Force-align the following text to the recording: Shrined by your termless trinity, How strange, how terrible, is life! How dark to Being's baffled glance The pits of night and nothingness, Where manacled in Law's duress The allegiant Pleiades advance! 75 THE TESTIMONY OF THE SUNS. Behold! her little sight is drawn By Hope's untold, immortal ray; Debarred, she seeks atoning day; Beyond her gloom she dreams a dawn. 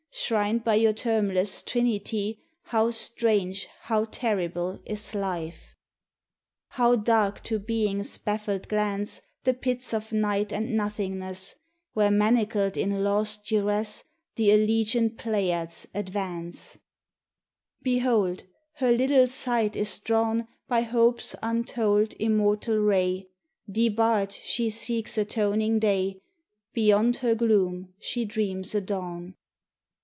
Shrined 0.13 0.63
by 0.65 0.75
your 0.75 0.91
termless 0.93 1.63
trinity, 1.65 2.41
How 2.63 2.91
strange, 2.91 3.67
how 3.83 4.05
terrible, 4.05 4.79
is 4.85 5.15
life! 5.15 5.73
How 6.67 6.95
dark 6.97 7.41
to 7.45 7.57
Being's 7.59 8.17
baffled 8.17 8.67
glance 8.67 9.21
The 9.45 9.53
pits 9.53 9.93
of 9.93 10.11
night 10.13 10.51
and 10.51 10.75
nothingness, 10.75 11.55
Where 11.93 12.11
manacled 12.11 12.75
in 12.77 13.03
Law's 13.05 13.37
duress 13.37 14.03
The 14.35 14.49
allegiant 14.49 15.17
Pleiades 15.17 15.87
advance! 15.95 16.77
75 17.83 17.83
THE 17.83 17.89
TESTIMONY 17.89 17.95
OF 17.95 18.03
THE 18.03 18.03
SUNS. 18.03 18.03
Behold! 18.03 18.43
her 18.91 18.97
little 18.97 19.27
sight 19.27 19.75
is 19.77 19.99
drawn 19.99 20.47
By 20.67 20.81
Hope's 20.81 21.35
untold, 21.41 22.13
immortal 22.19 22.77
ray; 22.79 23.27
Debarred, 23.69 24.33
she 24.33 24.69
seeks 24.69 25.17
atoning 25.17 25.79
day; 25.79 26.21
Beyond 26.73 27.17
her 27.17 27.33
gloom 27.33 27.93
she 27.97 28.23
dreams 28.25 28.75
a 28.75 28.81
dawn. 28.81 29.35